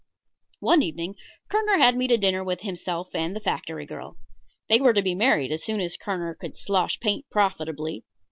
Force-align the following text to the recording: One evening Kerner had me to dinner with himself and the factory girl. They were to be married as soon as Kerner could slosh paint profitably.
One 0.61 0.81
evening 0.81 1.13
Kerner 1.47 1.77
had 1.77 1.95
me 1.95 2.07
to 2.07 2.17
dinner 2.17 2.43
with 2.43 2.61
himself 2.61 3.09
and 3.13 3.35
the 3.35 3.39
factory 3.39 3.85
girl. 3.85 4.17
They 4.67 4.81
were 4.81 4.93
to 4.93 5.01
be 5.03 5.13
married 5.13 5.51
as 5.51 5.63
soon 5.63 5.79
as 5.79 5.95
Kerner 5.95 6.33
could 6.33 6.57
slosh 6.57 6.99
paint 6.99 7.27
profitably. 7.29 8.03